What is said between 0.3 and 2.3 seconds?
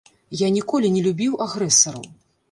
Я ніколі не любіў агрэсараў.